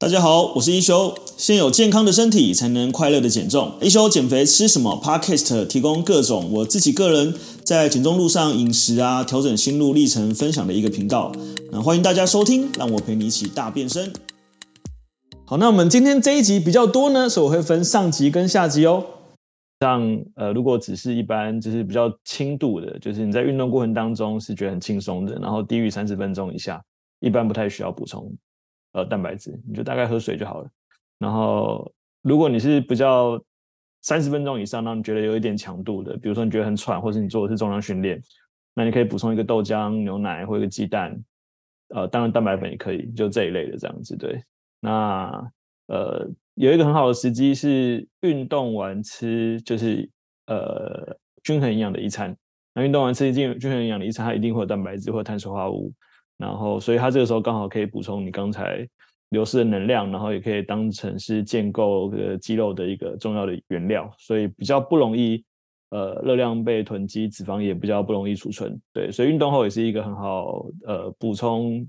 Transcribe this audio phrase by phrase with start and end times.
[0.00, 1.14] 大家好，我是一休。
[1.36, 3.74] 先有健康的身体，才能快乐的减重。
[3.82, 11.30] 一休减肥吃什么？Podcast 提供各种我自己个人在减重路上饮食啊，调整心路历程分享的一个频道。
[11.70, 14.10] 那欢迎大家收听，让我陪你一起大变身。
[15.44, 19.04] 好，那我们今天这一集比较多呢，所以我会分上集跟下集哦。
[19.80, 26.82] 像呃，如果只是一般就是比较轻度的，就是你在运动过程当中是觉得很轻松的，然后低于三十分钟以下，
[27.20, 28.34] 一般不太需要补充。
[28.92, 30.68] 呃，蛋白质你就大概喝水就好了。
[31.18, 31.90] 然后，
[32.22, 33.42] 如果你是比较
[34.02, 38.20] 三十分钟以上，让你觉得有一点强度的，比如说你觉得很喘，或是你做的是重量训练，
[38.74, 41.18] 那你可以补充一个豆浆、牛奶或一个鸡蛋。
[41.92, 44.16] 呃，当然蛋白粉也可以，就这一类的这样子。
[44.16, 44.40] 对，
[44.80, 45.28] 那
[45.88, 50.08] 呃，有一个很好的时机是运动完吃，就是
[50.46, 52.34] 呃均衡营养的一餐。
[52.74, 55.92] 那运动完吃一定均衡营养的一餐，它一定会有蛋白质或碳水化合物。
[56.40, 58.88] 然后，所以它这个时候刚好可以补充你刚才
[59.28, 65.44] 流失的能量，然后也可以当成是建构呃肌肉的一个重要的原料，所以比较不容易
[65.90, 68.80] 呃热量被囤积，脂肪也比较不容易储存。
[68.94, 71.86] 对，所以运动后也是一个很好呃补充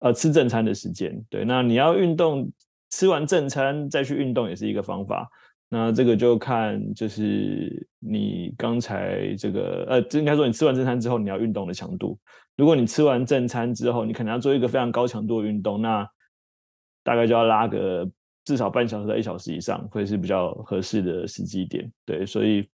[0.00, 1.18] 呃吃正餐的时间。
[1.30, 2.46] 对，那你要运动
[2.90, 5.26] 吃完正餐再去运动也是一个方法。
[5.70, 12.18] 那这个就看就是你刚才这个呃，应该说你吃完正餐之后你要运动的强度。
[12.58, 16.06] 如果你吃完正餐之后，你可能要做一个非常高强度的运动，那
[17.02, 18.06] 大概就要拉个
[18.44, 21.90] 至少半小时到一小时以上，会是比较合适的时机点。
[22.04, 22.68] 对，所以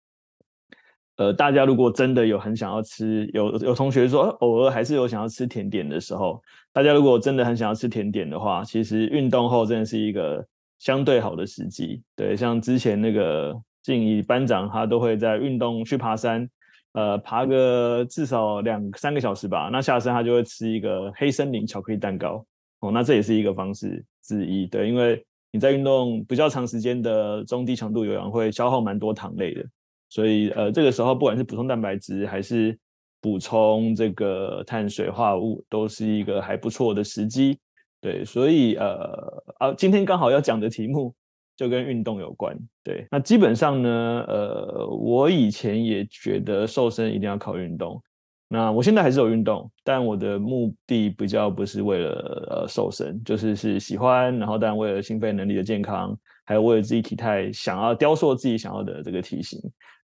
[1.16, 10.42] 呃，大家如果真的有很想要吃，有有同学说偶尔还是有想要吃甜点的时候，大家如果真的很想要吃甜点的话，其实运动后真的是一个。
[10.78, 16.50] 相对好的时机，对，像之前那个静怡班长，他都会在运动去爬山，
[16.93, 19.71] 呃，爬个至少两三个小时吧。
[19.73, 22.45] 那下山他就会吃一个黑森林巧克力蛋糕，
[22.81, 29.65] 哦，那这也是一个方式之一，对，因为你在运动比较长时间的中低强度有氧会消耗蛮多糖类的，
[30.09, 32.79] 所以呃，这个时候不管是补充蛋白质还是
[33.20, 37.58] 补充这个碳水化合物，都是一个还不错的时机。
[38.01, 41.14] 对，所以呃啊，今天刚好要讲的题目
[41.62, 42.58] 就跟运动有关。
[42.83, 48.02] 对，那基本上呢，呃，我以前也觉得瘦身一定要靠运动。
[48.48, 52.11] 那我现在还是有运动，但我的目的比较不是为了
[52.51, 59.61] 呃瘦身，就是是喜欢，然后当然为了心肺能力的健康，还有为了自己体态想要雕塑自己想要的这个体型。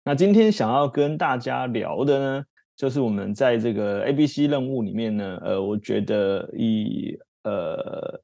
[0.03, 2.43] 那今天想要跟大家聊的呢，
[2.75, 8.19] 就是我们在这个 ABC 任务里面呢，呃，我觉得以呃，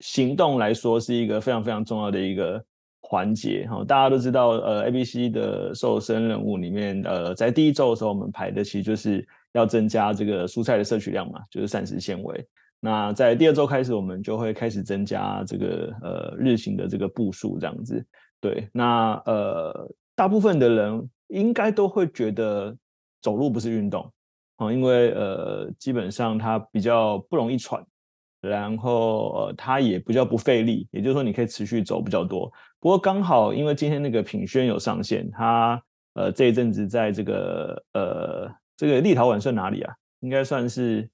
[0.00, 2.62] 行动来说是一个非常非常重要的一个
[3.00, 3.84] 环节哈。
[3.84, 12.46] 大家都知道，呃，ABC 的瘦身任务里面，呃，在第一周的时候，我们排的其实就是要增加这个蔬菜的摄取量嘛，就是膳食纤维。
[12.80, 18.04] 那在第二周开始，我们就会开始增加这个呃日行的这个步数这样子。
[18.40, 22.76] 对，那呃，大部分的人应该都会觉得
[23.20, 24.08] 走路不是运动
[24.58, 27.84] 啊，因为呃，基本上它比较不容易喘。
[28.40, 32.50] 然后呃，它也比较不费力，也就是说你可以持续走比较多。
[32.80, 35.82] 不过刚好因为今天那个品轩有上线，他
[36.14, 39.92] 呃这一阵子在这个呃这个立陶宛算哪里啊？
[40.20, 41.08] 应该算是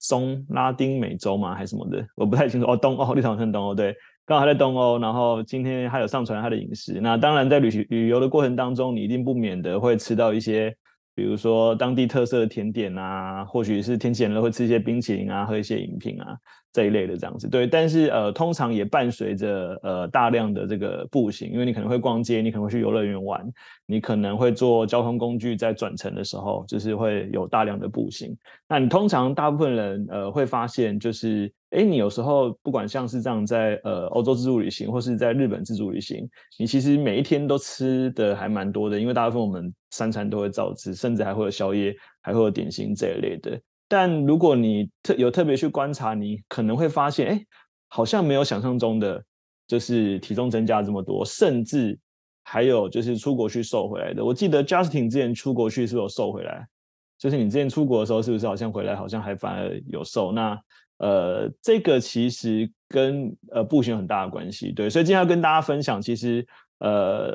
[0.00, 1.54] 中拉丁美洲吗？
[1.54, 2.06] 还是什么的？
[2.14, 2.66] 我不太清楚。
[2.66, 4.98] 哦，东欧，立陶宛算东欧，对，刚好他在东欧。
[4.98, 7.00] 然后今天还有上传他的饮食。
[7.00, 10.74] 那当然在旅行旅游的过程当中，你一定不免的会吃到一些。
[11.20, 16.34] 比如说当地特色的甜点啊，或许是天气炎了会吃一些冰淇淋啊，喝一些饮品啊
[16.72, 17.46] 这一类的这样子。
[17.46, 23.46] 对，但是呃，通常也伴随着呃大量的这个步行，因为你可能会逛街，你可能会去游乐园玩，
[23.84, 28.34] 你可能会坐交通工具在转乘的时候，就是会有大量的步行。
[28.66, 31.52] 那你通常大部分人呃会发现就是。
[31.70, 43.60] 哎，你有时候不管像是这样在呃欧洲自助旅行，或是在日本自助旅行，你其实每一天都吃的还蛮多的，因为大部分我们三餐都会照吃，甚至还会有宵夜，还会有点心这一类的。
[43.88, 47.44] 但如果你特有特别去观察，你可能会发现，哎，
[47.88, 49.22] 好像没有想象中的
[49.68, 51.96] 就是体重增加这么多，甚至
[52.42, 54.24] 还有就是出国去瘦回来的。
[54.24, 56.66] 我记得 Justin 之前出国去是不是有瘦回来？
[57.16, 60.32] 就是你之前出国的时候，是不是好像回来好像还反而有瘦？
[60.32, 60.58] 那
[61.00, 66.46] 呃，这个其实跟呃步行有很大的关系，对，所以今天要跟大家分享，其实
[66.80, 67.34] 呃，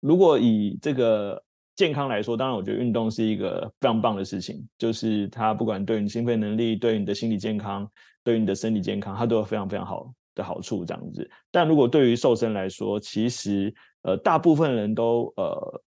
[0.00, 1.42] 如果以这个
[1.76, 7.90] 健康来说，当然我觉得运动是一个非常棒的事情，就是它不管对你心肺能力、对你的心理健康、
[8.22, 11.26] 对你的身体健康，它都有非常非常好的好处这样子。
[11.50, 15.82] 但如果对于瘦身来说，其实呃，大部分人都呃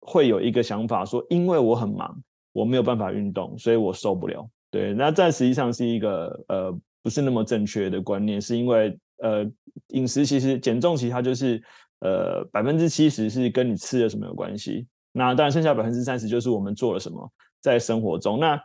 [0.00, 2.20] 会有一个想法说，因为我很忙，
[2.52, 4.48] 我没有办法运动，所以我受不了。
[4.70, 9.50] 对，那这实际上是一个呃不是那么正确的观念，是因为呃，
[9.88, 11.62] 饮食其实减重其实它就是
[12.00, 18.38] 呃百分之七十是跟你吃了什么有关系，那当然剩下百分之三十就是我们做了什么在生活中。
[18.38, 18.60] 那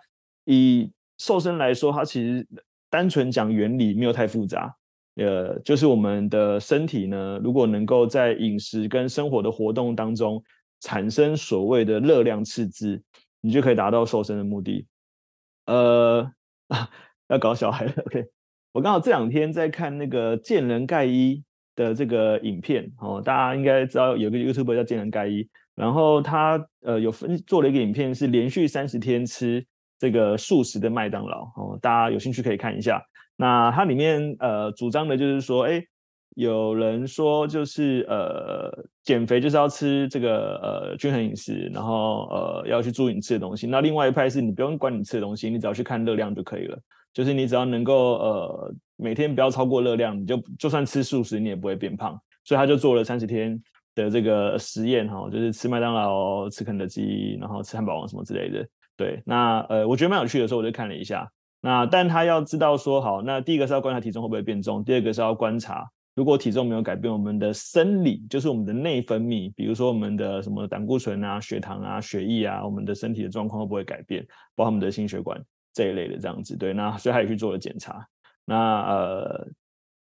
[0.45, 2.45] 以瘦身来说，它其实
[2.89, 4.75] 单纯讲原理没有太复杂，
[5.15, 10.43] 呃，就是我们的身体呢，如果能够在饮食跟生活的活动当中
[10.81, 13.01] 产生所谓的热量赤字，
[13.39, 14.85] 你就可以达到瘦身的目的。
[15.65, 16.31] 呃
[16.67, 16.89] 啊，
[17.29, 18.25] 要搞小孩了，OK。
[18.71, 21.43] 我刚好这两天在看那个见人盖伊
[21.75, 29.63] 的这个影片哦，大家应该知道有个 YouTuber 叫见人盖伊，然后他呃有分做了一个影片，是连续三十天吃
[29.99, 33.01] 这个素食的麦当劳哦，大家有兴趣可以看一下。
[33.35, 35.83] 那它里面呃主张的就是说，哎，
[36.35, 38.71] 有人说就是呃
[39.03, 43.67] 减肥就是要吃这个呃均衡饮食，然后呃要去注意你吃的东西。
[43.67, 46.77] 那另外一派是你不用管你吃的东西，你只要去看热量就可以了。
[47.13, 52.19] 就是你只要能够呃每天不要超过热量，你就就算吃素食你也不会变胖。
[52.43, 53.61] 所以他就做了三十天
[53.95, 58.67] 的这个实验哈，就是吃麦当劳、吃肯德基，然后吃汉堡王什么之类的。
[58.97, 61.29] 对，那呃我觉得蛮有趣的时候我就看了一下。
[61.61, 74.25] 那但他要知道说好，那第一个是要观察体重会不会变重，第二个是要观察如果体重没有改变，我们的生理就是我们的内分泌，比如说我们的什么胆固醇啊、血糖啊、血液啊，我们的身体的状况会不会改变，
[74.55, 75.43] 包括我们的心血管。
[75.75, 78.07] 这一类的这样子，对，那所以他也去做了检查。
[78.45, 79.47] 那呃，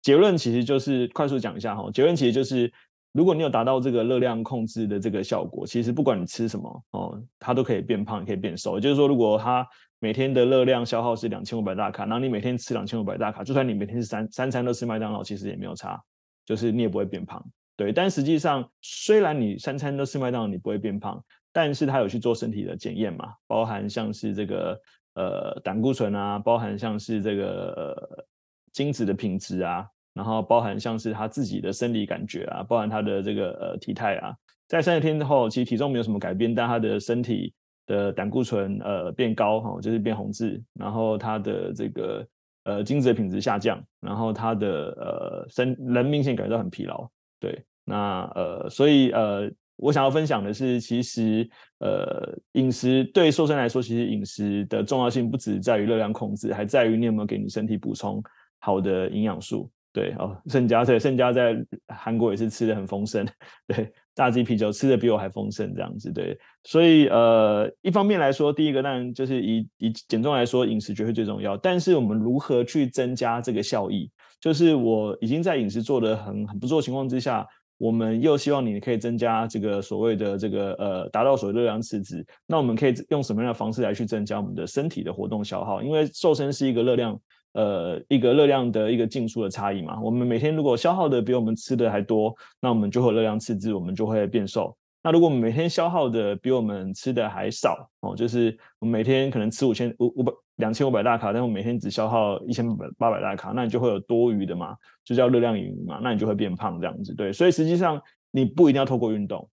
[0.03, 2.69] 结论其实就是快速讲一下哈，结论其实就是，
[3.13, 8.81] 如果你有达到这个热量控制的这个效果，其实不管你吃什么哦，它都可以变胖，可以变瘦。
[8.81, 9.65] 就是说，如果它
[10.01, 16.03] 每天的热量消耗是两千五百大卡，然后你每天吃两千五百大卡，就算你每天是三三餐都吃麦当劳，其实也没有差，
[16.45, 17.41] 就是你也不会变胖。
[17.77, 24.77] 对，但实际上，虽然你三餐都吃麦当劳，你不会变胖，但是他有去做身体的检验嘛，包含像是这个。
[25.15, 28.25] 呃，胆固醇啊，包含像是这个呃
[28.73, 34.33] 精子的品质啊，然后包含像是他自己的生理感觉啊，包含他的这个呃体态啊，
[34.69, 37.53] 在三十天之后，其实体重没有什么改变，但他的身体
[37.91, 42.27] 的胆固醇呃变高哈，就是变红字，然后他的这个
[42.65, 44.69] 呃精子的品质下降，然后他的
[45.01, 47.09] 呃身人明显感觉到很疲劳，
[47.41, 49.51] 对，那呃所以呃。
[49.83, 51.49] 我想要分享的是，其实，
[51.79, 58.23] 呃，饮食对瘦身来说，其实饮食的重要性不只在于热量控制，还在于你有没有给你身体补充
[58.59, 59.71] 好的营养素。
[59.91, 61.57] 对哦，盛家对盛家在
[61.89, 63.27] 韩国也是吃的很丰盛，
[63.67, 63.91] 对，
[64.21, 66.39] 炸鸡啤酒吃的比我还丰盛这样子，对。
[66.65, 71.57] 所以呃，一方面来说，第一个当然就是以以减重来说，饮食绝对最重要。
[71.57, 74.11] 但是我们如何去增加这个效益？
[74.39, 77.47] 就是我已经在饮食做得很很不错的情况之下。
[77.79, 82.23] 我们又希望你可以增加这个所谓的这个呃，达到所谓热量赤字。
[82.47, 85.83] 那我们可以用什么样的方式来去增加我们的身体的活动消耗？
[85.83, 87.19] 因为瘦身是一个热量
[87.53, 90.01] 呃，一个热量的一个进出的差异嘛。
[90.01, 94.77] 我们每天如果消耗的比我们吃的还多，那我们就会热量赤字，我们就会变瘦。
[95.03, 102.67] 那如果我们每天消耗的比我们吃的还少哦，就是我们每天可能吃五千五五百两千五百大卡，但我每天只消耗一千
[102.99, 107.15] 八百大卡，那你就会有多余的嘛，就叫热量盈余嘛，那你就会变胖这样子。
[107.15, 107.99] 对，所以实际上
[108.31, 109.49] 你不一定要透过运动。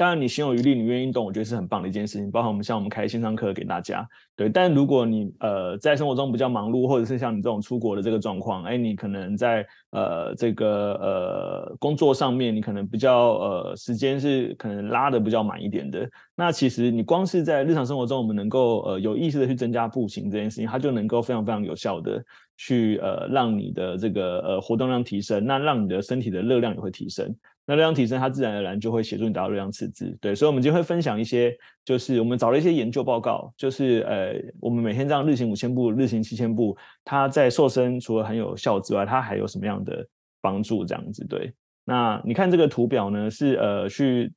[0.00, 2.30] 当然，你心有余力，你愿意动，我觉得是很棒的一件事情。
[2.30, 4.02] 包括我们像我们开线上课给大家，
[4.34, 4.48] 对。
[4.48, 16.08] 但如果你呃在生活中比较忙碌，或者是像你这种出国的这个状况，哎，你可能在呃这个呃工作上面，你可能比较呃时间是可能拉得比较满一点的。
[16.34, 22.24] 那其实你光是在日常生活中，我们能够呃有意识的去增加步行这件事情，它就能够非常非常有效的
[22.56, 27.36] 去呃让你的这个呃活动量提升，那让你的身体的热量也会提升。
[27.70, 30.18] 那热量提升，它自然而然就会协助你达到热量赤字。
[30.20, 40.04] 对，所以，我们就会分享一些，就是我们找了一些研究报告，就是呃，我们每天这样日行五千步、日行七千步，它在瘦身除了很有效之外，它还有什么样的
[40.40, 40.84] 帮助？
[40.84, 41.52] 这样子，对。
[41.84, 44.32] 那你看这个图表呢，是呃去。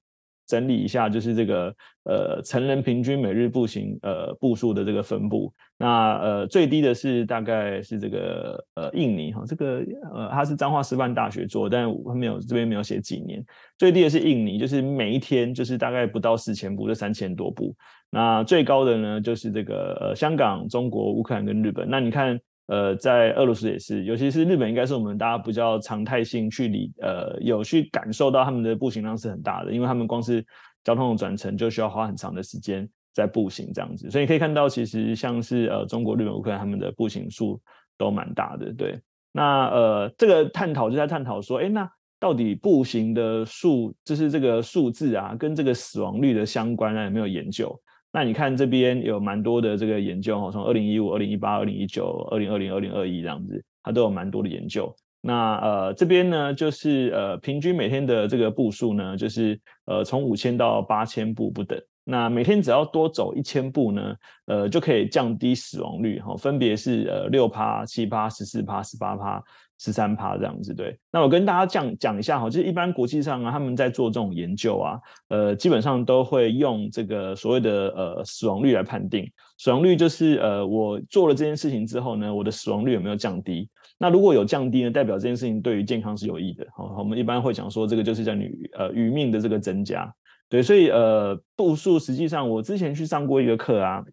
[0.46, 5.54] 整理一下，就是这个呃成人平均每日步行呃步数的这个分布。
[5.78, 9.84] 那呃最低的是大概是这个呃印尼哈，这个
[10.14, 13.44] 呃它是彰化师范大学做，但我没有这边没有写几年。
[13.78, 17.76] 最低的是印尼，就是每一天就是大概不到四千步，就三千多步。
[18.10, 21.90] 那最高的呢，就是这个呃香港、中国、乌克兰跟日本。
[21.90, 22.40] 那你看。
[22.68, 30.46] 呃，在俄罗斯也是，尤其是日本，应该是我们大家比较常态性去理，呃，有去感受到他们的步行量是很大的，因为他们光是
[30.84, 37.60] 交通的转乘就需要花很长的时间在步行这样子，所以可以看到，其实像是呃中国、日本、乌克兰他们的步行数
[37.98, 38.72] 都蛮大的。
[38.74, 38.98] 对，
[39.34, 47.78] 那呃这个探讨就在探讨说，哎，那到底步行的数，就是这个数字啊，跟这个死亡率的相关啊，有没有研究？
[48.14, 54.96] 那你看这边有蛮多的这个研究哈，从二零一五、二零一八、二零一九、二零二零、二零二一这样子，它都有蛮多的研究。
[55.20, 61.82] 那呃这边呢就是呃平均每天的这个步数呢，就是呃从五千到八千步不等。
[62.06, 64.16] 那每天只要多走一千步呢，
[64.48, 69.42] 呃，就可以降低死亡率哈，分别是呃六趴、七趴、十四趴、十八趴、
[69.80, 70.74] 十三趴这样子。
[70.74, 75.00] 对，那我跟大家讲讲一下哈，就是一般国际上啊，他们在做这种研究啊，
[75.30, 79.30] 呃，基本上都会用这个所谓的呃死亡率来判定。
[79.58, 83.70] 死亡率就是呃我做了这件事情之后呢，我的死亡率有没有降低？
[83.98, 86.66] 那如果有降低呢，代表这件事情对于健康是有益的。
[86.76, 90.14] 好，我们一般会讲说这个就是叫你呃余命的这个增加。
[90.50, 94.04] 对，所以呃，步数实际上我之前去上过一个课啊，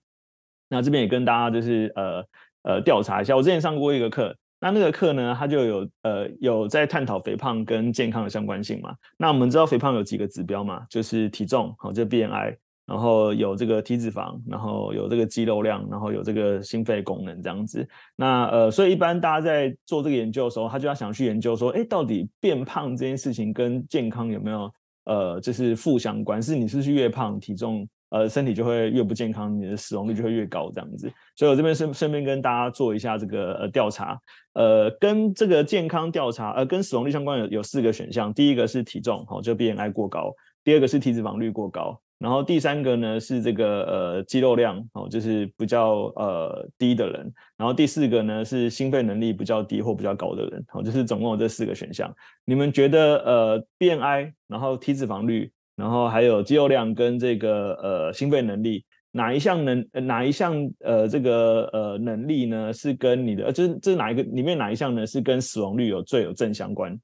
[0.68, 2.24] 那这边也跟大家就是呃
[2.62, 8.94] 呃调查一下，我之前上过一个课，那那个课呢，它就有呃有在探讨肥胖跟健康的相关性嘛。
[9.16, 17.88] 那我们知道肥胖有几个指标嘛，就是体重，好，这 BMI，然后有这个体脂肪，然后有这个肌肉量，然后有这个心肺功能这样子。
[18.14, 24.72] 那呃，所以一般大家在做这个研究的时候，他就要想去研究说，哎，到底变胖这件事情跟健康有没有？
[25.04, 31.10] 呃，就是负相关，是你是不是越胖，体重呃身体就会越不健康，你的死亡率就会越高这样子。
[31.34, 34.18] 所以我这边顺顺便跟大家做一下这个呃调查，
[34.52, 40.30] 呃，跟这个健康调查呃跟死亡率相关有有四个选项，第一个是体重，好，就 BMI 过高；
[40.62, 42.00] 第二个是体脂肪率过高。
[42.18, 47.32] 然后第三个呢是这个呃肌肉量哦，就是比较呃低的人。
[47.56, 50.62] 然后第四个呢是心肺能力比较低或比较高的人。
[50.68, 52.14] 好，就是总共有这四个选项。
[52.44, 55.50] 你们觉得呃 BMI，然后体脂肪率，
[55.80, 67.00] 然后还有肌肉量跟这个呃心肺能力，哪一项能哪一项呃这个呃能力呢是跟你的呃就是这是哪一个里面哪一项呢是跟死亡率有最有正相关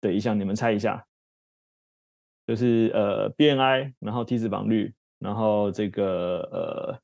[0.00, 0.38] 的一项？
[0.38, 1.04] 你们猜一下。
[2.46, 6.98] 就是呃 BMI，然后体脂肪率，然后这个呃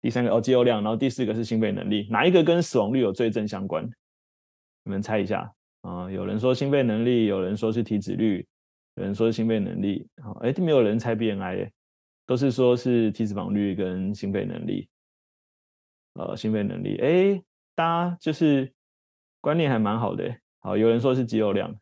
[0.00, 3.84] 第三个哦肌肉量，然后第四个是心肺能力，哪一个跟死亡率有最正相关？
[4.84, 8.46] 你们猜一下啊、有人说心肺能力，有人说是体脂率，
[9.00, 10.06] 有人说是心肺能力。
[10.22, 11.70] 好，哎，没有人猜 BMI，
[12.26, 14.86] 都是说是体脂肪率跟心肺能力。
[16.12, 17.42] 呃，心肺能力，哎，
[17.74, 18.70] 大家就是
[19.40, 20.36] 观念还蛮好的。
[20.58, 21.74] 好，有人说是肌肉量。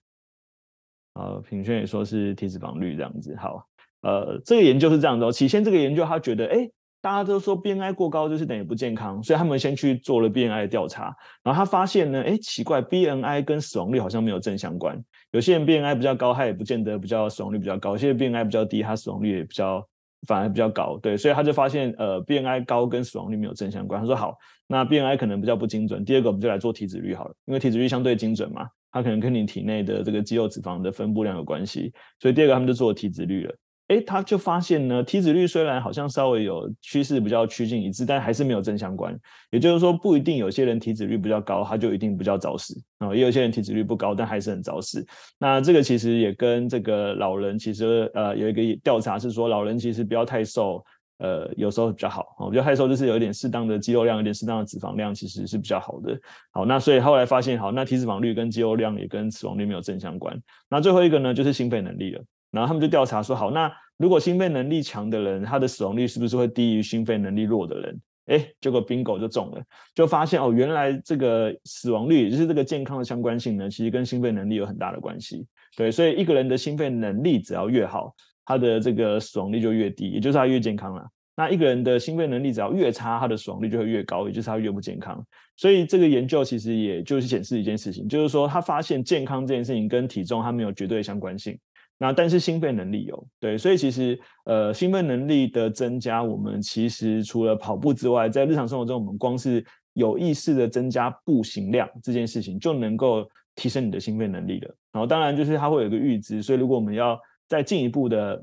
[1.15, 3.35] 呃，平轩也说是体脂肪率这样子。
[3.35, 3.67] 好，
[4.03, 5.33] 呃，这个研究是这样子哦。
[5.33, 15.01] 起先这个研究他觉得，哎，大家都说 BMI 过高就是等于不健康，所以他们先去做了 BMI 的调查，然后他发现呢，哎，奇怪，BMI 跟死亡率好像没有正相关。
[15.31, 19.87] 有些人 BMI 比较高，他也不见得比较死亡率比较高；有些 BMI 比较低，他死亡率也比较
[20.27, 20.99] 反而比较高。
[21.01, 24.01] 对，所以他就发现，呃，BMI 高跟死亡率没有正相关。
[24.01, 24.37] 他说好，
[24.67, 26.05] 那 BMI 可能比较不精准。
[26.05, 28.67] 第二个，我们就来做体脂率好了，因为体脂率相对精准嘛。
[28.91, 33.55] 它可能跟你体内的这个肌肉脂肪的分布量有关系，所以第二个他们就做体脂率了。
[33.89, 39.19] 诶，他就发现呢，体脂率虽然好像稍微有趋势比较趋近一致，但还是没有正相关。
[39.51, 45.05] 也就是说，不一定有些人体脂率比较高，他就一定比较早死啊；也有些人体脂率不高，但还是很早死。
[45.39, 50.85] 那这个其实也跟这个老人其实呃有一个调查是说，老人其实不要太瘦。
[51.21, 56.17] 呃，有时候比较好，我觉得害瘦就是有一点适当的肌肉量，有点适当的脂肪量，其实是比较好的。
[56.53, 60.41] 好，那所以后来发现，好，那体脂肪率跟肌肉量也跟死亡率没有正相关。
[60.71, 62.23] 那最后一个呢，就是心肺能力了。
[62.51, 68.01] 然后他们就调查说，好，那如果心肺能力强的人，他的死亡率是不是会低于心肺能力弱的人？
[68.27, 69.63] 哎，结果 bingo 就中了，
[69.95, 75.47] 就发现哦，原来这个死亡率，也就是这个健康的相关性呢，其实跟心肺能力有很大的关系。
[75.77, 78.15] 对，所以一个人的心肺能力只要越好，
[78.45, 81.07] 他的这个死亡率就越低，也就是他越健康了。
[81.37, 85.25] 那一个人的心肺能力只要越差，他的死亡率就会越高，也就是他越不健康。
[85.57, 91.57] 所以这个研究其实也就是显示一件事情，就是说他发现健康这件事情跟体重它没有绝对相关性。
[91.99, 99.65] 那但是心肺能力有，对，所以其实呃心肺能力的增加，我们其实除了跑步之外，在日常生活中，我们光是
[99.95, 104.75] 有意识的增加步行量这件事情，就能够提升你的心肺能力了。
[104.93, 108.43] 然后当然就是它会有一个阈值，所以如果我们要再进一步的。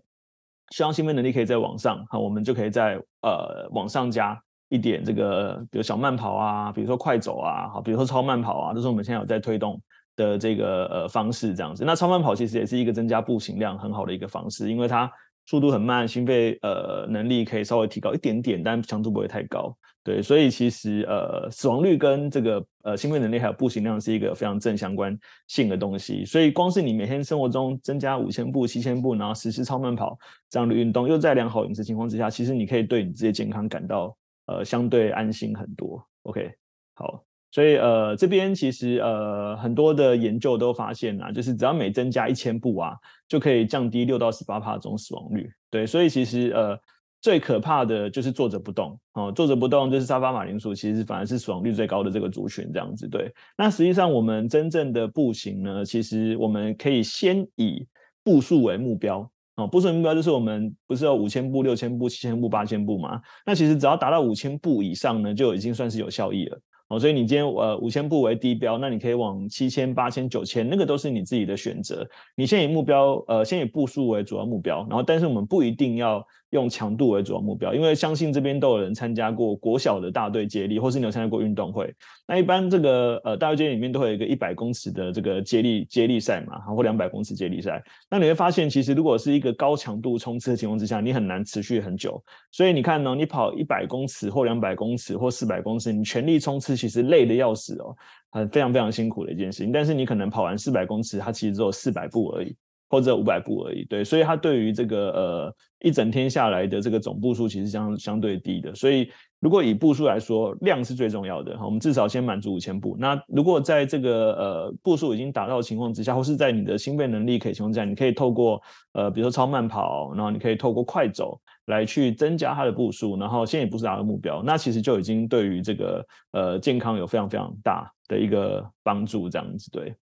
[0.72, 4.36] 希望心肺能力可以再往上，好，我们就可以再呃往上加
[4.70, 9.80] 一点这个，比如小慢跑啊，比如说快走啊，好，比如说超慢跑啊，这是我们现在有在推动
[10.16, 11.84] 的这个呃方式这样子。
[11.86, 15.12] 那超慢跑其实也是一个增加步行量很好的一个方式，因为它
[15.46, 19.76] 速度很慢，心肺呃能力可以稍微提高一点点，但强度不会太高。
[20.04, 25.18] 对，所以其实呃，死亡率跟这个呃心肺能力还有步行量是一个非常正相关
[25.48, 26.24] 性的东西。
[26.24, 30.16] 所以光是你每天生活中增加五千步、七千步，然后实施超慢跑
[30.48, 36.00] 这样的运动，又在良好饮食情况之下，其实你可以对你自己的健康感到呃相对安心很多。
[36.22, 36.52] OK，
[36.94, 37.24] 好，
[37.56, 42.94] 所以呃这边其实呃很多的研究都发现啊，就是只要每增加一千步啊，
[43.30, 45.50] 就可以降低六到十八帕这种死亡率。
[45.72, 46.78] 对，所以其实呃。
[47.22, 53.08] 最可怕的就是坐着不动哦，坐着不动就是沙发马铃薯，其实反而是死亡率最高的这个族群这样子。
[53.08, 57.84] 对，那实际上我们真正的步行呢，其实我们可以先以
[58.24, 63.20] 步数为目标哦，步数目标就是我们不是有五千步、六千步、七千步、八千步吗？
[63.44, 66.60] 那其实只要达到五千步以上呢，就已经算是有效益了。
[66.90, 72.08] 哦，所以你今天呃五千步为低标，那你可以往七千、八千、九千，那个都是你自己的选择。
[72.36, 76.26] 你先以目标呃，先以步数为主要目标，然后但是我们不一定要。
[76.52, 81.94] 用强度为主要目标，因为相信这边都有人参加过国小的大队接力，或是你有参加过运动会。
[82.26, 87.84] 那一般这个呃大队接力里面都会有一个一百公尺的这个接力接力赛嘛，或两百公尺接力赛。
[88.10, 92.24] 那你会发现，其实如果是一个高强度冲刺的情况之下，你很难持续很久。
[92.52, 97.96] 所以你看呢，你跑一百公尺或两百公尺或四百公尺，你全力冲刺，其实累得要死哦，
[98.32, 99.72] 很非常非常辛苦的一件事情。
[99.72, 102.56] 但是你可能跑完四百公尺，它其实只有四百步而已。
[102.88, 112.96] 或者五百步而已，对，所以它对于这个呃一整天下来的这个总步数其实相相对低的，所以如果以步数来说，量是最重要的，我们至少先满足五千步。
[113.00, 118.62] 那如果在这个呃步数已经达到的情况之下，或是在你的心肺能力可以情况下，你可以透过
[118.94, 129.96] 呃比如说超慢跑，然后你可以透过快走来去增加他的步数，然后先以步数达到目标，那其实就已经对于这个呃健康有非常非常大的一个帮助，这样子对。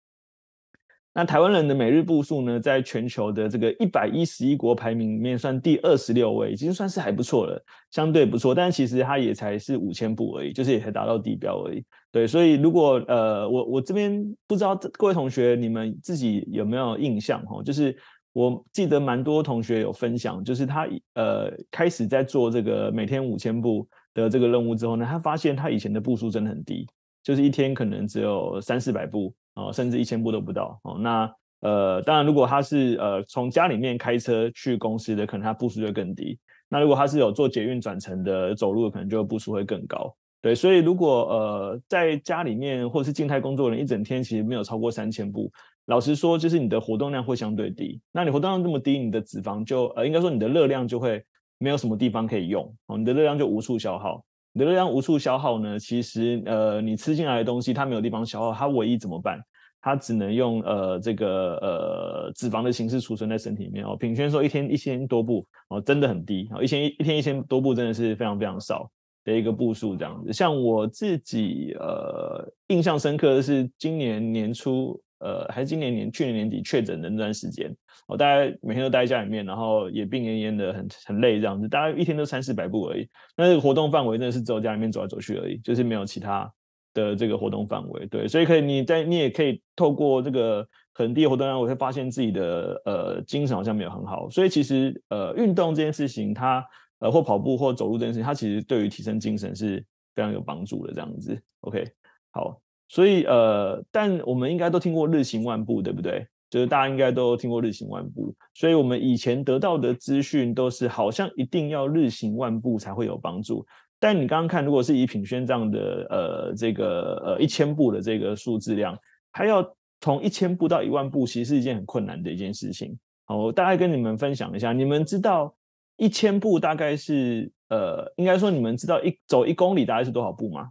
[1.15, 8.55] 那台湾人的每日步数呢，在全球的这个一百一十一国排名里面算第二十六位，已经算是还不错了，相对不错。
[8.55, 11.85] 但其实它也才是五千步而已，就是也才达到地标而已。
[12.11, 17.95] 对，所以如果呃，我我这边不知道各位同学你们自己有没有印象哈，就是
[18.33, 26.87] 我记得蛮多同学有分享，就是他呃开始在做这个每天五千步的这个任务之后呢，他发现他以前的步数真的很低，
[27.23, 29.35] 就是一天可能只有三四百步。
[29.55, 30.97] 哦，甚至一千步都不到哦。
[30.99, 36.39] 那呃，当然，如果他是呃从家里面开车去公司的，可能他步数就更低。
[36.71, 40.11] 那如果他是有做捷运转乘的，走路的可能就步数会更高。
[40.41, 45.53] 对，所以如果呃在家里面或是静态工作人一整天其实没有超过三千步，
[45.87, 48.01] 老实说，就是你的活动量会相对低。
[48.13, 51.23] 那你活动量这么低，你的脂肪就呃应该说你的热量就会
[51.59, 54.25] 没有什么地方可以用哦，你的热量就无处消耗。
[54.53, 55.79] 你的热量无处消耗呢？
[55.79, 59.41] 其实，呃，你吃进来的东西它没有地方消耗，它唯一怎么办？
[59.81, 63.97] 它只能用呃这个呃脂肪的形式储存在身体里面哦。
[63.97, 68.89] 品轩说一天一千多步哦，真的很低哦，一千一一天一千多步真的是非常非常少
[69.25, 70.33] 的一个步数这样子。
[70.33, 75.01] 像我自己呃印象深刻的是今年年初。
[75.23, 77.75] 呃，还是今年年去年年底确诊的那段时间，
[78.09, 83.09] 我大概每天都待在家里面，然后也病恹恹的，很很累这样子，大概一天都三四百步而已。
[83.37, 86.53] 那这个活动范围真的是只有家里面走来走去而已，就是没有其他
[86.93, 88.07] 的这个活动范围。
[88.07, 94.29] 对，所以可以你在你也可以透过这个很低的活动量，我会发现自己的呃精神好像没有很好。
[94.29, 96.65] 所以其实呃运动这件事情，它
[96.99, 101.41] 呃或跑步或走路这件事情，它其实对于提升精神是非常有帮助的这样子。
[101.61, 101.85] OK，
[102.33, 102.61] 好。
[102.93, 106.27] 所以呃，但我们应该都听过日行万步，对不对？
[106.51, 108.35] 就是大家应该都听过日行万步。
[108.53, 113.65] 所以我们以前得到的资讯都是好像一定要日行万步才会有帮助。
[113.99, 118.95] 但你刚刚看，如果是以品轩这样的呃这个呃一千步的这个数字量，
[119.31, 119.67] 还要
[120.03, 122.95] 从一千步到一万步，其实是一件很困难的一件事情。
[123.25, 125.57] 好，我大概跟你们分享一下，你们知道
[125.97, 130.69] 一千步大概是呃，应该说你们知道一走一公里大概是多少步吗？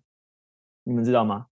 [0.84, 1.48] 你们知道吗？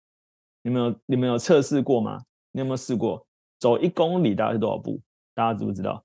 [0.66, 2.20] 你们有你们有测试过吗？
[2.50, 3.24] 你有没有试过
[3.56, 5.00] 走一公里大概是多少步？
[5.32, 6.04] 大家知不知道？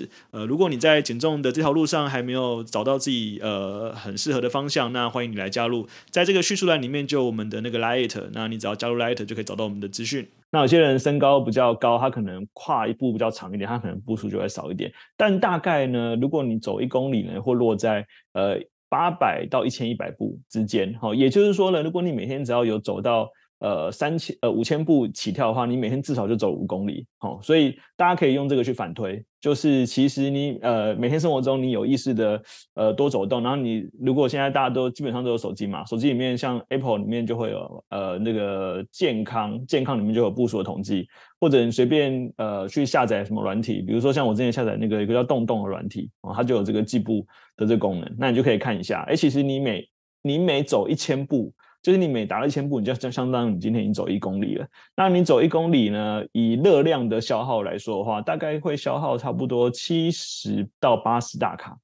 [0.31, 10.27] 呃，如果你在减重的这条路上还没有找到自己呃很适合的方向，那欢迎你来加入，在这个叙述栏里面就有我们的那个 Light，那你只要加入 Light 就可以找到我们的资讯。
[10.51, 14.91] 那有些人身高比较高，他可能跨一步比较长一点，他可能步数就会少一点。
[15.15, 18.59] 但大概呢，如果你走一公里呢，会落在呃
[18.89, 20.93] 八百到一千一百步之间。
[20.99, 23.29] 好，也就是说呢，如果你每天只要有走到
[23.61, 32.41] 呃三千呃五千步起跳的话，你每天至少就走五公里，哦，所以大家可以用这个去反推，就是其实你呃每天生活中你有意识的
[32.73, 41.07] 呃多走动，然后你如果现在大家都基本上都有手机嘛，手机里面像 Apple 里面就会有呃那个健康健康里面就有步数的统计，
[41.39, 47.25] 或者你随便呃去下载什么软体，比如说像我之前下载那个一个叫动动的软体啊、它就有这个计步
[47.57, 49.87] 的这个功能，那你就可以看一下，哎，其实你每
[50.23, 54.67] 你每走一千步，就是你每达了一千步，你就相相当于你今天已经走一公里了。
[54.95, 61.77] 那你走一公里呢，以热量的消耗来说的话，大概会消耗差不多七十到八十大卡。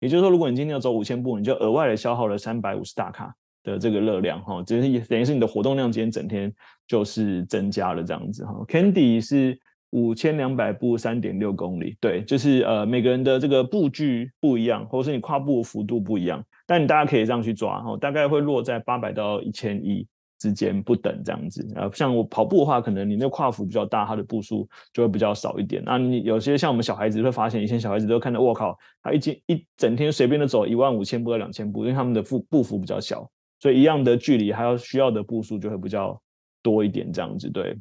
[0.00, 6.52] 也就是说，如果你今天要走五千步，你就额外的消耗了三百五十大卡的这个热量哈，这是等于是你的活动量今天整天
[6.86, 8.52] 就是增加了这样子哈。
[8.68, 9.58] Candy 是
[9.94, 16.44] 五千两百步三点六公里，对，就是呃每个人的这个步距不一样，或者是你跨步幅度不一样。
[16.66, 20.04] 但你大家可以这样去抓，哈，大概会落在八百到一千一
[20.36, 21.64] 之间不等这样子。
[21.76, 25.80] 呃，像我跑步的话，可能你那个跨幅比较大，它的步数就会比较少一点。
[25.86, 33.30] 那你有些像我们小孩子会发现，以前小孩子都看到，我靠，他一天一整天随便的走一万五千步到两千步，因为他们的步步幅比较小，
[33.60, 36.20] 所以一样的距离还要需要的步数就会比较
[36.64, 37.78] 多一点这样子，对。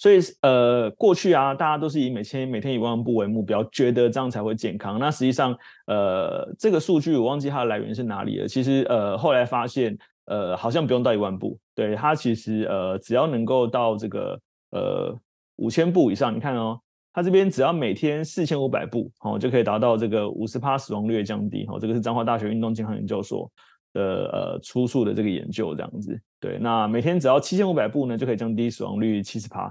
[0.00, 4.98] 所以，呃，过去啊，大家都是以每天每天一万步为目标，觉得这样才会健康。
[4.98, 5.54] 那实际上，
[5.88, 8.48] 呃，这个数据我忘记它的来源是哪里了。
[8.48, 15.14] 其实，呃，后来发现，呃，好像不用到一万步，对，它其实，呃，只要能够到这个，呃，
[15.56, 16.80] 五千步以上，你看哦，
[17.12, 21.66] 它这边只要每天四千五百步，哦，就可以达到这个五十趴死亡率降低。
[21.68, 23.52] 哦，这个是彰化大学运动健康研究所
[23.92, 26.18] 的呃出处的这个研究，这样子。
[26.40, 29.70] 对，那每天只要七千五百步呢，就可以降低死亡率七十趴。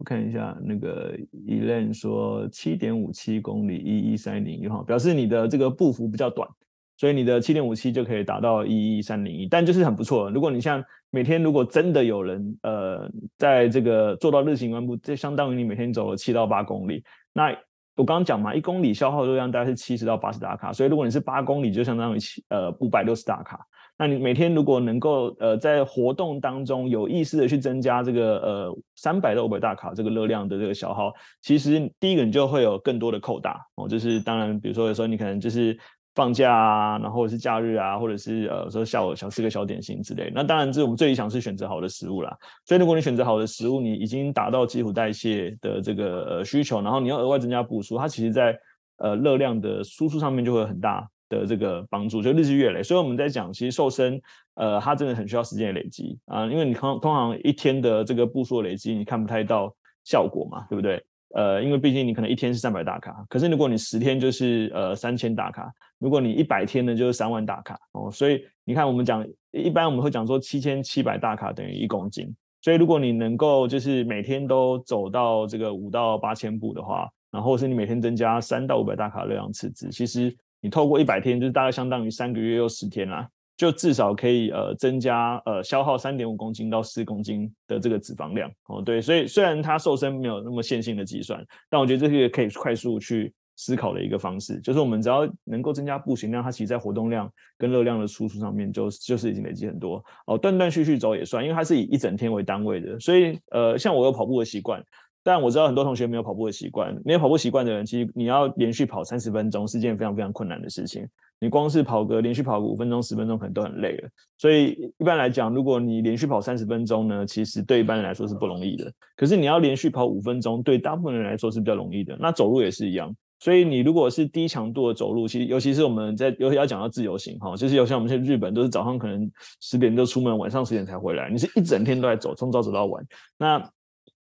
[0.00, 1.14] 我看一下那个
[1.46, 6.48] Elaine 说七点五七公里一一三零一哈，表示你的这个步幅比较短，
[6.96, 10.30] 所以你的七点五七就可以达到一一三零一，但就是很不错。
[10.30, 17.04] 如果你像每天如果真的有人呃在这个做到日行万步，这相当于你每天走了七到八公里。
[17.34, 17.54] 那
[17.94, 23.60] 我刚刚讲嘛，一公里消耗热量大概是七十到八十大卡，所以如果你是八公里，就相当于七呃五百六十大卡。
[24.00, 35.78] 那你每天如果能够呃在活动当中有意识的去增加这个呃三百到五百大卡这个热量的这个消耗，其实第一个你就会有更多的扣打哦，就是当然比如说有时候你可能就是
[36.14, 42.34] 放假啊，然后是假日啊，或者是呃说下午想吃个小点心之类，那当然这我们最理想是选择好的食物啦。
[42.64, 48.58] 所以如果你选择好的食物，你已经达到基础代谢的这个呃需求，然后你要额外增加步数，它其实在
[48.96, 51.06] 呃热量的输出上面就会很大。
[51.30, 54.20] 的这个帮助就日积月累，所以我们在讲，其实瘦身，
[54.56, 61.02] 呃，它真的很需要时间的累积啊，因为你通通常一天的这个步数累积，你看不太到效果嘛，对不对？
[61.32, 80.36] 呃，因为毕竟你可能一天是三百大卡，可是如果你十天就是呃三千大卡，如果你一百天呢就是三万大卡哦，所以你看我们讲一般我们会讲说七千七百大卡等于一公斤，所以如果你能够就是每天都走到这个五到八千步的话，然后是你每天增加三到五百大卡热量赤字，其实。
[80.60, 88.82] 你透过一百天，就是大概相当于三个月又十天啦，就至少可以呃增加呃消耗三点五公斤到四公斤的这个脂肪量哦。
[88.82, 100.38] 对，所以虽然它瘦身没有那么线性的计算，但我觉得这是可以快速去思考的一个方式，就是我们只要能够增加步行量，它其实在活动量跟热量的输出上面就就是已经累积很多哦。
[100.38, 104.82] 断断续续走也算，因为它是以一整天为单位的，所以呃像我有跑步的习惯。
[105.22, 111.06] 但我知道很多同学没有跑步的习惯，没有跑步习惯的人，其实你要连续跑三十分钟是件非常非常困难的事情。
[111.42, 114.08] 你光是跑个连续跑个五分钟、十分钟，可能都很累了。
[114.36, 118.92] 所以一般来讲，如果你连续跑三十分钟呢，其实对一般人来说是不容易的。
[119.16, 122.14] 可是你要连续跑五分钟，对大部分人来说是比较容易的。
[122.20, 123.14] 那走路也是一样。
[123.38, 129.30] 所以你如果是低强度的走路，其实尤其是我们在尤其要讲到自由行哈，就是有像我们去日本都是早上可能
[129.62, 133.02] 十点就出门，晚上十点才回来，你是一整天都在走，从早走到晚。
[133.38, 133.58] 那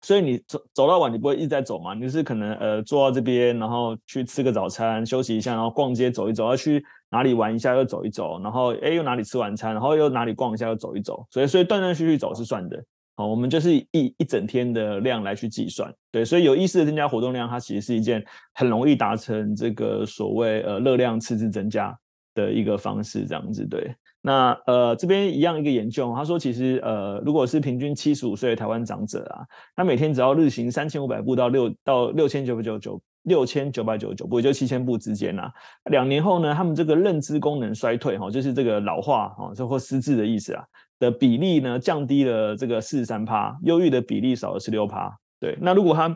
[0.06, 1.96] 所以你走走到晚，你不会一直在走嘛？
[1.96, 11.26] 你是可能呃坐到这边，然后去吃个早餐，休息一下，然后逛街走一走，要去哪里玩一下又走一走，然后诶又哪里吃晚餐，然后又哪里逛一下又走一走。
[11.32, 12.80] 所以所以断断续续走是算的。
[13.15, 15.91] 好，我们就是一一整天的量来去计算。
[16.12, 21.98] 对，所以有意识的增加活动量，它其实是一件很容易达成这个所谓呃热量赤字增加
[22.36, 23.91] 的一个方式，这样子对。
[24.27, 35.51] 那呃这边一样一个研究，他说其实呃如果是平均七十五岁的台湾长者啊，他每天只要日行三千五百步到六到六千九百九十九六千九百九十九步，也就七千步之间呐、啊。
[35.91, 40.63] 两年后呢，他们这个认知功能衰退哈，就是这个老化哈，这或失智的意思啊
[40.97, 45.15] 的比例呢降低了这个四十三趴，忧郁的比例少了十六趴。
[45.39, 46.09] 对，那如果他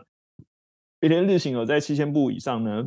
[1.00, 2.84] 每天日行有在七千步以上呢？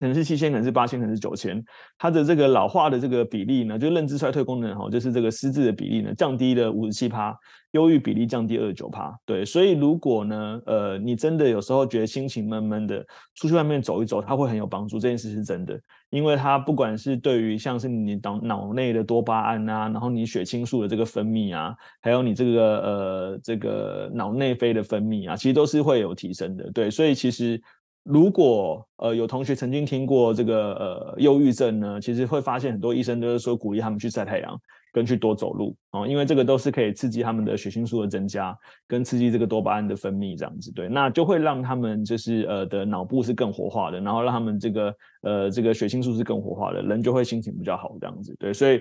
[0.00, 1.62] 可能是七千，可能是八千，可能是九千，
[1.98, 7.36] 它的这个老化的这个比例呢，就认知衰退功能哈，就是这个失智的比例呢，降低了五十七趴，
[7.72, 9.12] 忧郁比例降低二十九趴。
[9.26, 15.00] 对，所以如果呢，呃，你真的有时候觉得心情闷闷的，出去外面走一走，它会很有帮助。
[15.00, 15.76] 这件事是真的，
[16.10, 26.70] 因为它不管是对于像是你脑脑内的多巴胺啊，然后你血清素的这个分泌啊，还有你这个呃这个脑内啡的分泌啊，其实都是会有提升的。
[26.70, 27.60] 对，所以其实。
[28.08, 34.58] 如果呃有同学曾经听过这个呃忧郁症呢，其实会发现很多医生都是说鼓励他们去晒太阳
[34.94, 48.80] 跟去多走路哦，因为这个都是可以刺激他们的血清素的增加，跟刺激这个多巴胺的分泌这样子，对，那就会让他们就是呃的脑部是更活化的，然后让他们这个呃这个血清素是更活化的，人就会心情比较好这样子，对，所以。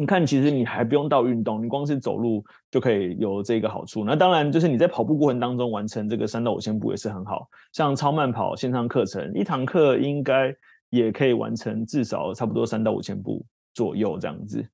[0.00, 4.04] 你看，其实你还不用到运动，你光是走路就可以有这个好处。
[4.04, 7.48] 那当然，就是你在跑步过程当中完成这个三到五千步也是很好。
[7.72, 10.54] 像超慢跑线上课程，一堂课应该
[10.90, 14.64] 也可以完成至少差不多三到五千步左右这样子。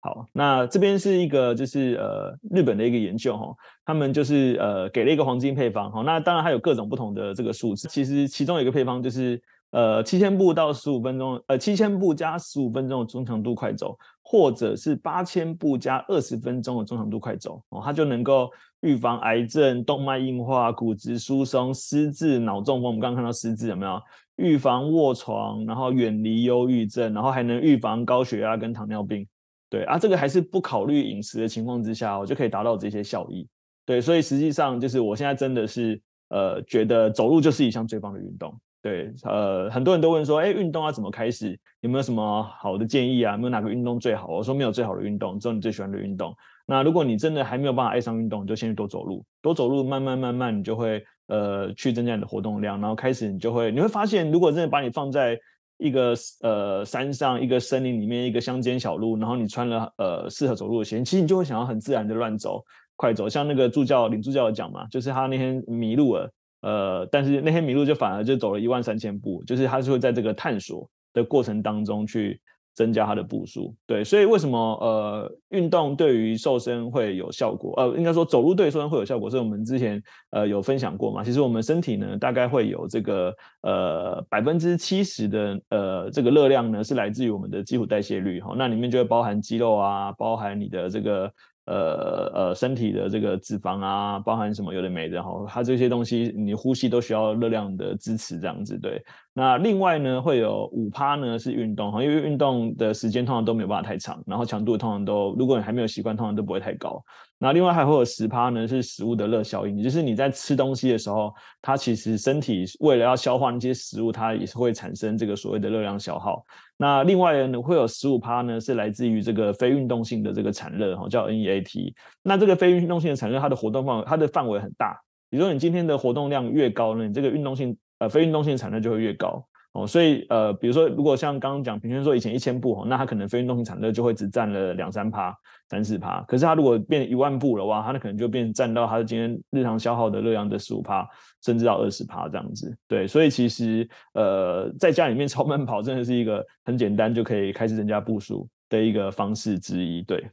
[0.00, 6.00] 好，那这边是一个就是呃日本的一个研究哈，他们就是呃给了一个黄金配方哈。
[6.00, 9.38] 那当然还有各种不同的这个数字，其实其中有一个配方就是。
[9.74, 18.48] 呃，七千步到十五分钟，呃，七千步加十五分钟的中强度快走，或者是八千步加二十分钟的中强度快走，哦，它就能够
[18.82, 22.84] 预防癌症、动脉硬化、骨质疏松、失智、脑中风。
[22.84, 24.00] 我们刚刚看到失智有没有？
[24.36, 29.26] 预防卧床，然后远离忧郁症，然后还能预防高血压跟糖尿病。
[29.68, 33.48] 对啊，这个还是不考虑饮食的情况之下，我就可以达到这些效益。
[33.84, 38.56] 对，所以实际上就是我现在真的是呃，觉得走路就是一项最棒的运动。
[38.84, 41.58] 对，呃，很多人都问说，哎，运动要怎么开始？
[41.80, 43.32] 有没有什么好的建议啊？
[43.32, 44.26] 有没有哪个运动最好？
[44.26, 46.36] 我说没有最好的运动，只有你最喜欢的运动。
[46.66, 55.40] 那如果你真的还没有办法爱上运动，你就先去多走路，多走路，慢慢慢慢，你就会呃去增加你的活动量，然后开始你就会你会发现，如果真的把你放在
[55.78, 62.62] 一个呃山上、一个森林里面、一个乡间小路，然后你穿了呃适合走路的鞋，其实你就会想要很自然的乱走、
[62.96, 63.30] 快走。
[63.30, 66.30] 像那个助教领助教有讲嘛，就是他那天迷路了。
[66.64, 72.40] 呃，但是那天迷路就反而就走了一万三千步，就是他是会在这个探索的过程当中去
[72.74, 73.74] 增加他的步数。
[73.86, 77.74] 对，所以为什么呃运动对于瘦身会有效果？
[77.76, 81.22] 呃，应该说走路对瘦身会有效果，是我们之前呃有分享过嘛。
[81.22, 91.30] 其实我们身体呢，大概会有这个呃百分之七十的呃这个热量呢是来自于我们的基础代谢率哈，那里面就会包含肌肉啊，包含你的这个。
[91.66, 99.02] 呃呃，身体的这个脂肪啊，包含什么有的没的哈，它这些东西你呼吸都需要热量的支持，这样子对。
[99.36, 107.02] 那另外呢，会有五趴呢是运动哈，因为运动的时间通常都没有办法太长，然后强度通常都，如果你还没有习惯，通常都不会太高。
[107.36, 116.44] 那另外还会有十趴呢是食物的热效应，就是你在吃东西的时候，它其实身体为了要消化那些食物，它也是会产生这个所谓的热量消耗。
[116.76, 121.92] 那另外呢，会有十五趴呢，是来自于这个非运动性的这个产热，哈，叫 NEAT。
[122.22, 124.96] 那这个非运动性的产热，它的活动范围，它的范围很大。
[125.28, 127.76] 比如说你今天的活动量越高呢，你这个运动性
[128.08, 129.46] 非运动性产热就会越高。
[129.72, 135.36] 哦，所以呃，比如说，如果像刚刚讲，平均说以前一千步哦，那它可能非运动性产热就会只占了两三趴、
[135.68, 136.22] 三四趴。
[136.28, 141.04] 可是它如果变一万步的话，它可能就变占到它今天日常消耗的热量的十五趴，
[141.42, 142.72] 甚至到二十趴这样子。
[142.86, 150.02] 对，所以其实呃，在家里面超慢跑真的是一个很简单就可以开始增加步数的一个方式之一。
[150.02, 150.24] 对，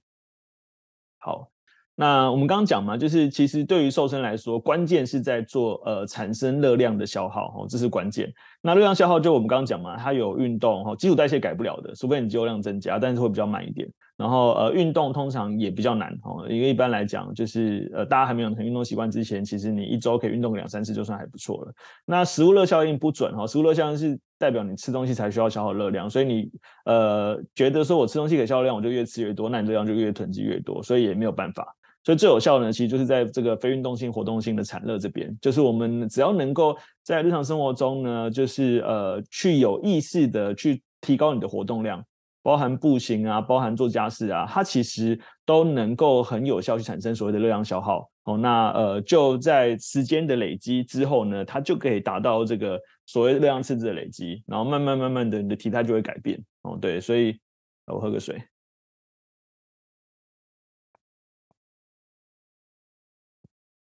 [1.17, 1.49] 好。
[1.95, 8.31] 那我们刚刚讲嘛，就是其实对于瘦身来说，关键是在做呃产生热量的消耗哦，这是关键。
[8.61, 13.87] 那热量消耗就我们刚刚讲嘛，它有运动哈，基础代谢改不了的，除非你肌肉量增加，但是会比较慢一点。
[14.17, 21.73] 然后呃运动通常也比较难哦，因为一般来讲就是呃大家还没有养成运动习惯之前，其实你一周可以运动个两三次就算还不错了。
[22.05, 26.51] 那食物热效应不准哈，食物热效应是代表你吃东西才需要消耗热量，所以你
[26.85, 31.65] 呃觉得说我吃东西可以消耗量，我就越吃越多，那你热量就越囤积越多，所以也没有办法。
[32.03, 42.03] 所以最有效的呢，其实就是在这个非运动性、活动性的产热这边，就是我们只要能够在日常生活中呢，就是呃去有意识的去提高你的活动量，
[42.41, 48.09] 包含步行啊，包含做家事啊，它其实都能够很有效去产生所谓的热量消耗。
[48.23, 56.39] 哦，那呃就在时间的累积之后呢，它就可以达到这个所谓热量赤字的累积，然后慢慢慢慢的你的体态就会改变。
[56.63, 57.39] 哦，对，所以
[57.85, 58.41] 我喝个水。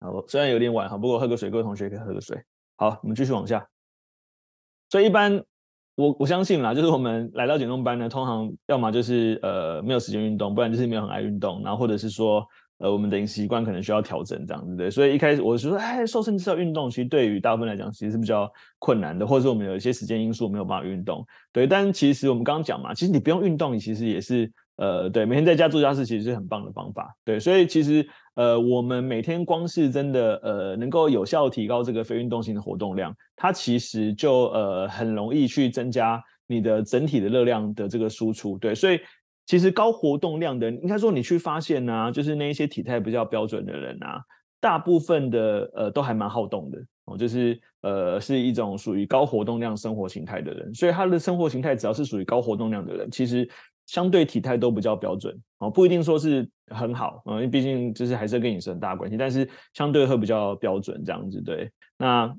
[0.04, 2.38] 好，虽然有点晚哈，不过喝个水，各位同学可以喝个水。
[2.76, 3.66] 好，我们继续往下。
[4.89, 5.42] 所以一般
[5.96, 12.46] 我我相信啦，就是我们来到减重班呢，通常要么就是呃没有时间运动，不然就是没有很爱运动，然后或者是说
[12.80, 14.92] 呃，我们的饮食习惯可能需要调整这样子对。
[14.92, 21.26] 所以一开始我是说，哎，瘦身就是要运动，其实对于大部分来讲，其实是比较困难的，或者说我们有一些时间因素没有办法运动。
[21.54, 27.15] 对，但其实我们刚刚讲嘛，其实你不用运动，你其实也是呃，对，每天在家做家事，其实是很棒的方法。
[27.23, 38.57] 对，所以其实呃，我们每天光是真的呃，能够有效提高这个非运动性的活动量，它其实就呃很容易去增加你的整体的热量的这个输出。
[38.57, 38.99] 对，所以。
[39.45, 44.21] 其实高活动量的，应该说你去发现呢、就是那一些体态比较标准的人啊，
[44.62, 53.45] 大部分的呃都还蛮好动的哦，就是呃是一种属于高活动量生活形态的人，所以他的生活形态只要是属于高活动量的人，其实
[53.86, 62.36] 相对体态都比较标准哦，不一定说是很好、嗯，因为毕竟就是还是跟饮食很大关系，但是相对会比较标准这样子对，那。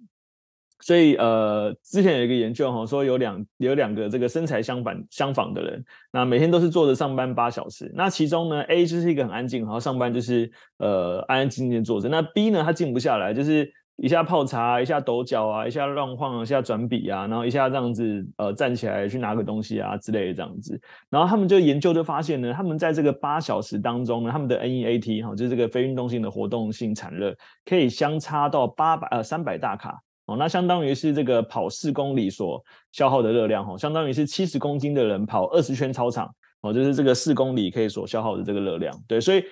[0.81, 7.91] 所以呃，之前有一个研究哈，说有两有两个这个身材相反相仿的人，那每天都是坐着上班八小时。
[7.95, 12.09] 那其中呢，A 就是一个很安静，然后上班就是呃安安静静坐着。
[12.09, 20.81] 那 B 呢，他静不下来，就是一下泡茶，一下抖脚啊，一下乱晃，一下转笔啊，然后一下这样子呃站起来去拿个东西啊之类的这样子。
[21.09, 29.99] 然后他们就研究就发现呢，他们在这个八小时当中呢，他们的 NEAT 哈，就是这个非运动性的活动性产热，可以相差到八百呃三百大卡。
[30.27, 32.59] 哦，那相当于是这个跑四公里所
[32.93, 38.99] 消耗的热量，哦，相当于是七十公斤的人跑二十圈操场，哦，就是这个四公里可以所消耗的这个热量。
[39.07, 39.45] 对，所以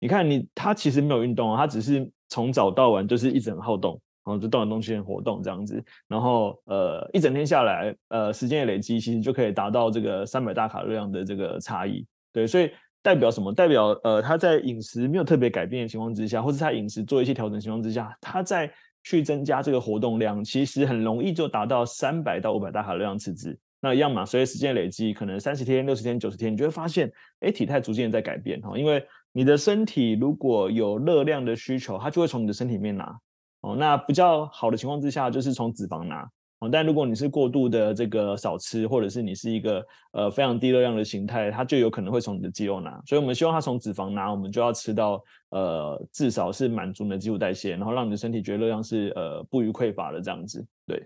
[0.00, 12.06] 你看你他其实没有运动啊，他只是从早到晚就是一直很好动，然后就动来动去很活动这样子，然后呃一整天下来，呃时间的累积其实就可以达到这个三百大卡热量的这个差异。
[12.32, 12.70] 对，所以
[13.02, 13.52] 代表什么？
[13.52, 18.70] 代表呃他在饮食没有特别改变的情况之下，或者他饮食做一些调整的情况之下，他在
[19.02, 23.58] 去增加这个活动量，其实很容易就达到三百到五百大卡热量赤字。
[23.80, 28.76] 那一样嘛，随着时间累积，可能三十天、六十天、九十天，你就会发现，哎，体态逐渐在改变哈。
[28.76, 33.16] 因为你的身体如果有热量的需求，它就会从你的身体里面拿。
[33.60, 36.28] 哦，那比较好的情况之下，就是从脂肪拿。
[36.60, 43.00] 哦，但如果你是过度的这个少吃，或者是你是一个呃非常低热量的形态，它就有可能会从你的肌肉拿。
[43.06, 50.64] 所以我们希望它从脂肪拿，我们就要吃到呃至少是满足你的基础代谢，然后让你的身体觉得热量是呃不虞匮乏的这样子。
[50.84, 51.00] 对，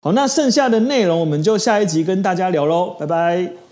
[0.00, 3.63] 好，那剩下的内容我们就下一集跟大家聊喽，拜拜。